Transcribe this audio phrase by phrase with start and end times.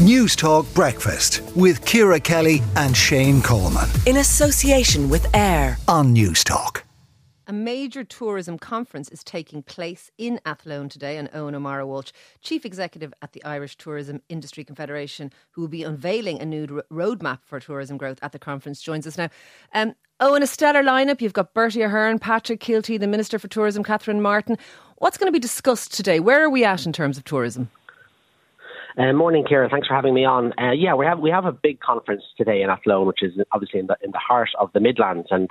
[0.00, 3.86] Newstalk Breakfast with Ciara Kelly and Shane Coleman.
[4.06, 6.84] In association with AIR on Newstalk.
[7.46, 12.64] A major tourism conference is taking place in Athlone today, and Eoghan O'Mara Walsh, Chief
[12.64, 17.60] Executive at the Irish Tourism Industry Confederation, who will be unveiling a new roadmap for
[17.60, 19.28] tourism growth at the conference, joins us now.
[19.74, 21.20] Um, Eoghan, a stellar lineup.
[21.20, 24.56] You've got Bertie Ahern, Patrick Kielty, the Minister for Tourism, Catherine Martin.
[24.96, 26.20] What's going to be discussed today?
[26.20, 27.68] Where are we at in terms of tourism?
[28.96, 29.68] Uh, morning, Ciara.
[29.68, 30.52] Thanks for having me on.
[30.58, 33.80] Uh, yeah, we have we have a big conference today in Athlone, which is obviously
[33.80, 35.48] in the in the heart of the Midlands, and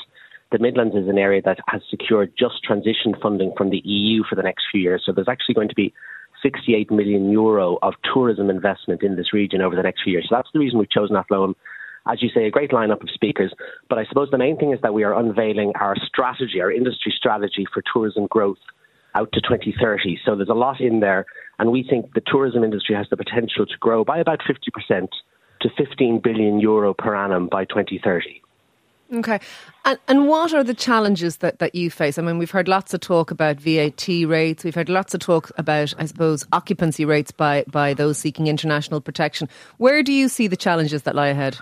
[0.51, 4.35] the Midlands is an area that has secured just transition funding from the EU for
[4.35, 5.03] the next few years.
[5.05, 5.93] So there's actually going to be
[6.41, 10.27] 68 million euro of tourism investment in this region over the next few years.
[10.29, 11.55] So that's the reason we've chosen Athlone.
[12.07, 13.53] As you say, a great lineup of speakers.
[13.89, 17.13] But I suppose the main thing is that we are unveiling our strategy, our industry
[17.15, 18.57] strategy for tourism growth
[19.15, 20.19] out to 2030.
[20.25, 21.25] So there's a lot in there,
[21.59, 25.09] and we think the tourism industry has the potential to grow by about 50%
[25.61, 28.41] to 15 billion euro per annum by 2030.
[29.11, 29.39] Okay.
[29.85, 32.19] And, and what are the challenges that, that you face?
[32.19, 34.63] I mean, we've heard lots of talk about VAT rates.
[34.63, 39.01] We've heard lots of talk about, I suppose, occupancy rates by, by those seeking international
[39.01, 39.49] protection.
[39.77, 41.57] Where do you see the challenges that lie ahead?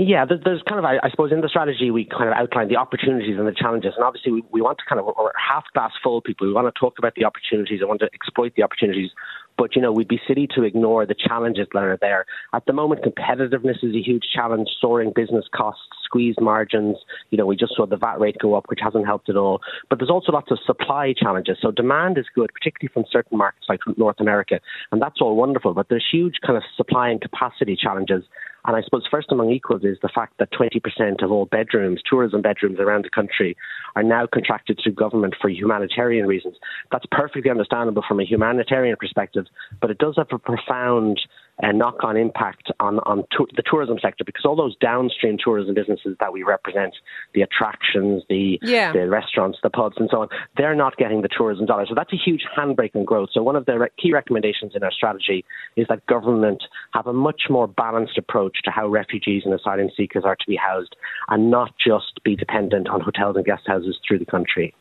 [0.00, 3.36] Yeah, there's kind of, I suppose, in the strategy, we kind of outline the opportunities
[3.36, 3.94] and the challenges.
[3.96, 6.46] And obviously, we, we want to kind of, we're half glass full people.
[6.46, 7.80] We want to talk about the opportunities.
[7.82, 9.10] I want to exploit the opportunities.
[9.56, 12.26] But, you know, we'd be silly to ignore the challenges that are there.
[12.54, 16.96] At the moment, competitiveness is a huge challenge, soaring business costs, squeezed margins.
[17.30, 19.60] You know, we just saw the VAT rate go up, which hasn't helped at all.
[19.90, 21.58] But there's also lots of supply challenges.
[21.60, 24.60] So demand is good, particularly from certain markets like North America.
[24.92, 25.74] And that's all wonderful.
[25.74, 28.22] But there's huge kind of supply and capacity challenges
[28.64, 32.42] and I suppose first among equals is the fact that 20% of all bedrooms, tourism
[32.42, 33.56] bedrooms around the country,
[33.96, 36.56] are now contracted to government for humanitarian reasons.
[36.90, 39.46] That's perfectly understandable from a humanitarian perspective,
[39.80, 41.20] but it does have a profound
[41.62, 45.74] uh, knock on impact on, on to- the tourism sector because all those downstream tourism
[45.74, 46.94] businesses that we represent,
[47.34, 48.92] the attractions, the, yeah.
[48.92, 51.88] the restaurants, the pubs, and so on, they're not getting the tourism dollars.
[51.88, 53.30] So that's a huge handbrake on growth.
[53.32, 55.44] So one of the re- key recommendations in our strategy
[55.76, 56.62] is that government
[56.92, 60.56] have a much more balanced approach to how refugees and asylum seekers are to be
[60.56, 60.96] housed
[61.28, 64.74] and not just be dependent on hotels and guest houses through the country.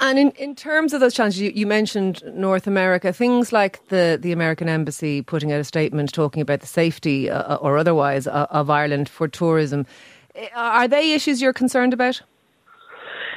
[0.00, 4.18] And in, in terms of those challenges, you, you, mentioned North America, things like the,
[4.20, 8.46] the American embassy putting out a statement talking about the safety uh, or otherwise uh,
[8.50, 9.86] of Ireland for tourism.
[10.54, 12.22] Are they issues you're concerned about?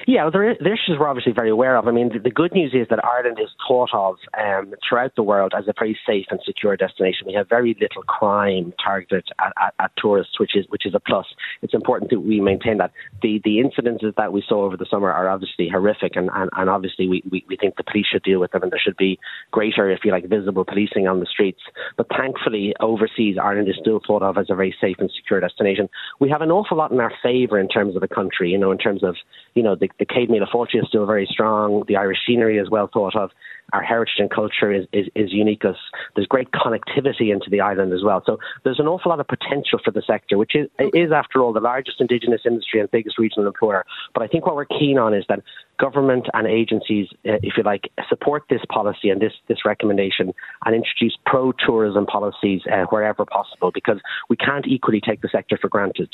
[0.08, 1.86] Yeah, there, there is, issues we're obviously very aware of.
[1.86, 5.22] I mean, the, the good news is that Ireland is thought of um, throughout the
[5.22, 7.28] world as a very safe and secure destination.
[7.28, 11.02] We have very little crime targeted at, at, at, tourists, which is which is a
[11.02, 11.26] plus.
[11.62, 12.94] It's important that we maintain that.
[13.22, 16.70] The the incidences that we saw over the summer are obviously horrific, and, and, and
[16.70, 19.20] obviously we, we, we think the police should deal with them, and there should be
[19.52, 21.60] greater, if you like, visible policing on the streets.
[21.98, 25.90] But thankfully, overseas, Ireland is still thought of as a very safe and secure destination.
[26.22, 28.72] We have an awful lot in our favour in terms of the country, you know,
[28.72, 29.18] in terms of
[29.54, 31.84] you know the the Céad Míle Fáilte is still very strong.
[31.88, 33.32] The Irish scenery is well thought of.
[33.74, 35.64] Our heritage and culture is, is, is unique.
[35.64, 38.24] There's great connectivity into the island as well.
[38.26, 41.52] So there's an awful lot of potential for the sector, which is, is after all,
[41.52, 43.86] the largest indigenous industry and biggest regional employer.
[44.14, 45.42] But I think what we're keen on is that
[45.80, 50.34] government and agencies, uh, if you like, support this policy and this, this recommendation
[50.66, 55.58] and introduce pro tourism policies uh, wherever possible because we can't equally take the sector
[55.62, 56.10] for granted.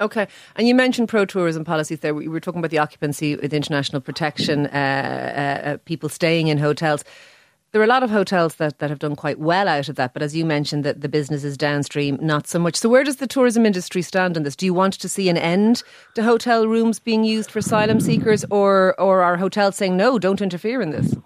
[0.00, 2.14] Okay, and you mentioned pro tourism policies there.
[2.14, 6.58] We were talking about the occupancy with international protection, uh, uh, uh, people staying in
[6.58, 7.04] hotels.
[7.72, 10.14] There are a lot of hotels that, that have done quite well out of that,
[10.14, 12.76] but as you mentioned, that the business is downstream, not so much.
[12.76, 14.56] So, where does the tourism industry stand on this?
[14.56, 15.82] Do you want to see an end
[16.14, 20.40] to hotel rooms being used for asylum seekers, or or are hotels saying no, don't
[20.40, 21.16] interfere in this?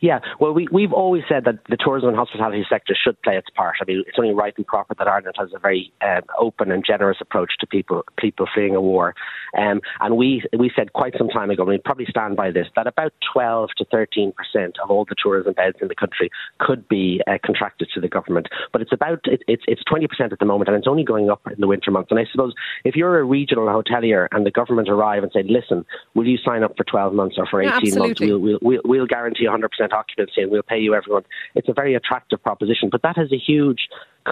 [0.00, 3.50] Yeah, well, we, we've always said that the tourism and hospitality sector should play its
[3.50, 3.76] part.
[3.80, 6.84] I mean, it's only right and proper that Ireland has a very um, open and
[6.86, 9.14] generous approach to people people fleeing a war.
[9.58, 12.68] Um, and we we said quite some time ago, and we probably stand by this,
[12.76, 16.30] that about 12 to 13 percent of all the tourism beds in the country
[16.60, 18.46] could be uh, contracted to the government.
[18.72, 21.28] But it's about it, it's it's 20 percent at the moment, and it's only going
[21.28, 22.12] up in the winter months.
[22.12, 22.54] And I suppose
[22.84, 25.84] if you're a regional hotelier and the government arrive and say, "Listen,
[26.14, 28.20] will you sign up for 12 months or for 18 yeah, months?
[28.20, 31.24] We'll, we'll, we'll, we'll guarantee 100 percent occupancy and we'll pay you everyone.
[31.54, 33.88] It's a very attractive proposition, but that has a huge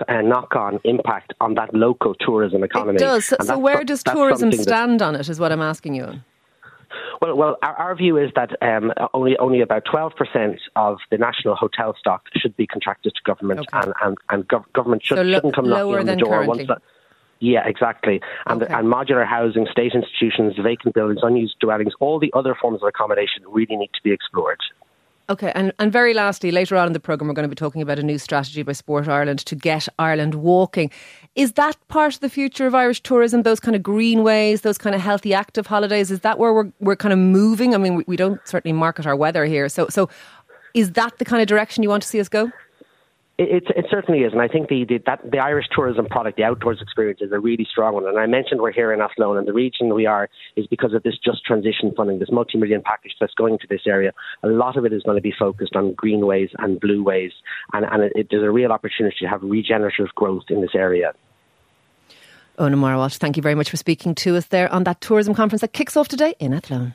[0.08, 2.96] uh, knock-on impact on that local tourism economy.
[2.96, 3.26] It does.
[3.26, 5.28] So, so where does tourism stand on it?
[5.28, 6.20] Is what I'm asking you.
[7.20, 11.18] Well, well, our, our view is that um, only only about twelve percent of the
[11.18, 13.78] national hotel stock should be contracted to government, okay.
[13.82, 16.48] and and, and gov- government should, so lo- shouldn't come knocking on the door currently.
[16.48, 16.82] once that.
[17.38, 18.22] Yeah, exactly.
[18.46, 18.72] And, okay.
[18.72, 23.42] and modular housing, state institutions, vacant buildings, unused dwellings, all the other forms of accommodation
[23.46, 24.58] really need to be explored.
[25.28, 27.82] Okay, and, and very lastly, later on in the programme, we're going to be talking
[27.82, 30.88] about a new strategy by Sport Ireland to get Ireland walking.
[31.34, 34.94] Is that part of the future of Irish tourism, those kind of greenways, those kind
[34.94, 36.12] of healthy, active holidays?
[36.12, 37.74] Is that where we're, we're kind of moving?
[37.74, 39.68] I mean, we, we don't certainly market our weather here.
[39.68, 40.08] So, so
[40.74, 42.52] is that the kind of direction you want to see us go?
[43.38, 46.44] It, it, certainly is, and I think the, the that the Irish tourism product, the
[46.44, 48.06] outdoors experience, is a really strong one.
[48.06, 51.02] And I mentioned we're here in Athlone, and the region we are is because of
[51.02, 54.12] this just transition funding, this multi-million package that's going to this area.
[54.42, 57.32] A lot of it is going to be focused on greenways and blueways,
[57.74, 61.12] and, and it, there's a real opportunity to have regenerative growth in this area.
[62.58, 65.60] Ona Walsh, thank you very much for speaking to us there on that tourism conference
[65.60, 66.94] that kicks off today in Athlone.